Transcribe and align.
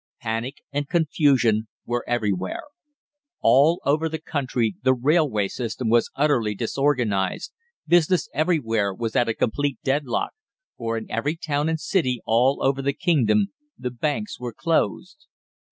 Panic 0.21 0.63
and 0.71 0.89
confusion 0.89 1.67
were 1.85 2.03
everywhere. 2.09 2.63
All 3.39 3.79
over 3.85 4.09
the 4.09 4.17
country 4.17 4.73
the 4.81 4.95
railway 4.95 5.47
system 5.47 5.89
was 5.89 6.09
utterly 6.15 6.55
disorganised, 6.55 7.53
business 7.85 8.27
everywhere 8.33 8.95
was 8.95 9.15
at 9.15 9.29
a 9.29 9.35
complete 9.35 9.77
deadlock, 9.83 10.31
for 10.75 10.97
in 10.97 11.05
every 11.11 11.35
town 11.35 11.69
and 11.69 11.79
city 11.79 12.19
all 12.25 12.63
over 12.63 12.81
the 12.81 12.93
kingdom 12.93 13.53
the 13.77 13.91
banks 13.91 14.39
were 14.39 14.53
closed. 14.53 15.27